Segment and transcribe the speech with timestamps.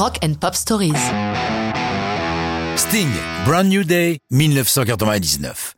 [0.00, 0.94] Rock and Pop Stories.
[2.74, 3.10] Sting,
[3.44, 5.76] Brand New Day, 1999.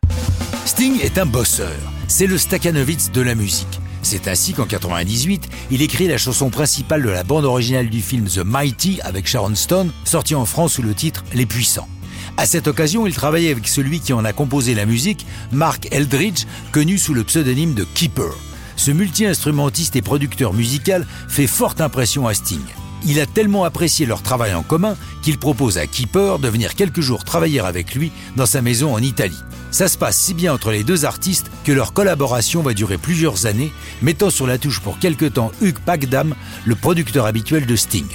[0.64, 1.74] Sting est un bosseur.
[2.06, 3.80] C'est le Stakhanovitz de la musique.
[4.02, 8.28] C'est ainsi qu'en 98, il écrit la chanson principale de la bande originale du film
[8.28, 11.88] The Mighty avec Sharon Stone, sorti en France sous le titre Les Puissants.
[12.36, 16.44] À cette occasion, il travaillait avec celui qui en a composé la musique, Mark Eldridge,
[16.70, 18.32] connu sous le pseudonyme de Keeper.
[18.76, 22.62] Ce multi-instrumentiste et producteur musical fait forte impression à Sting.
[23.04, 27.00] Il a tellement apprécié leur travail en commun qu'il propose à Keeper de venir quelques
[27.00, 29.42] jours travailler avec lui dans sa maison en Italie.
[29.72, 33.46] Ça se passe si bien entre les deux artistes que leur collaboration va durer plusieurs
[33.46, 38.06] années, mettant sur la touche pour quelque temps Hugh Pagdam, le producteur habituel de Sting.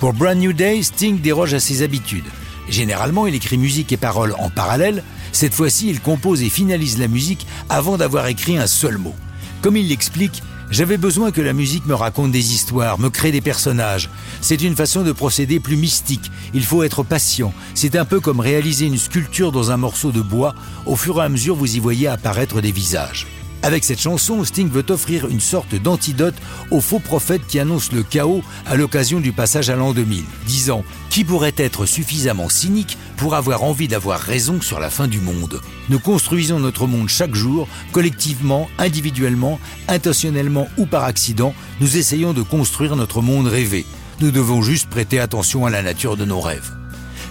[0.00, 2.24] Pour Brand New Day, Sting déroge à ses habitudes.
[2.68, 5.04] Généralement, il écrit musique et paroles en parallèle.
[5.30, 9.14] Cette fois-ci, il compose et finalise la musique avant d'avoir écrit un seul mot.
[9.62, 13.40] Comme il l'explique, j'avais besoin que la musique me raconte des histoires, me crée des
[13.40, 14.10] personnages.
[14.40, 16.32] C'est une façon de procéder plus mystique.
[16.52, 17.54] Il faut être patient.
[17.74, 20.56] C'est un peu comme réaliser une sculpture dans un morceau de bois.
[20.84, 23.28] Au fur et à mesure, vous y voyez apparaître des visages.
[23.64, 26.34] Avec cette chanson, Sting veut offrir une sorte d'antidote
[26.72, 30.82] aux faux prophètes qui annoncent le chaos à l'occasion du passage à l'an 2000, disant
[31.10, 35.60] Qui pourrait être suffisamment cynique pour avoir envie d'avoir raison sur la fin du monde
[35.88, 42.42] Nous construisons notre monde chaque jour, collectivement, individuellement, intentionnellement ou par accident, nous essayons de
[42.42, 43.86] construire notre monde rêvé.
[44.18, 46.72] Nous devons juste prêter attention à la nature de nos rêves.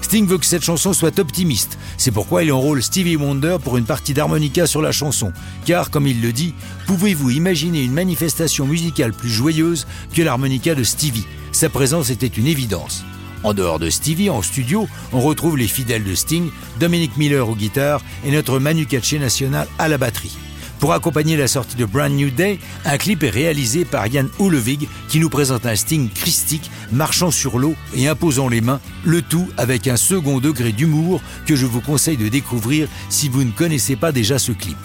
[0.02, 1.78] Sting veut que cette chanson soit optimiste.
[1.98, 5.34] C'est pourquoi il enrôle Stevie Wonder pour une partie d'harmonica sur la chanson.
[5.66, 6.54] Car, comme il le dit,
[6.88, 11.28] pouvez-vous imaginer une manifestation musicale plus joyeuse que l'harmonica de Stevie?
[11.52, 13.04] Sa présence était une évidence.
[13.44, 17.56] En dehors de Stevie, en studio, on retrouve les fidèles de Sting, Dominic Miller aux
[17.56, 18.88] guitares et notre Manu
[19.20, 20.38] national à la batterie.
[20.80, 24.88] Pour accompagner la sortie de Brand New Day, un clip est réalisé par Yann Oulevig
[25.10, 29.48] qui nous présente un Sting christique marchant sur l'eau et imposant les mains, le tout
[29.58, 33.96] avec un second degré d'humour que je vous conseille de découvrir si vous ne connaissez
[33.96, 34.78] pas déjà ce clip.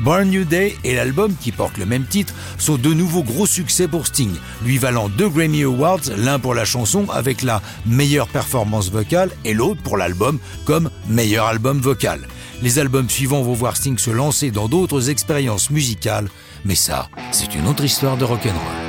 [0.00, 3.88] Brand New Day et l'album qui porte le même titre sont de nouveaux gros succès
[3.88, 4.30] pour Sting,
[4.64, 9.54] lui valant deux Grammy Awards, l'un pour la chanson avec la meilleure performance vocale et
[9.54, 12.26] l'autre pour l'album comme meilleur album vocal.
[12.62, 16.28] Les albums suivants vont voir Sting se lancer dans d'autres expériences musicales,
[16.64, 18.87] mais ça, c'est une autre histoire de rock'n'roll.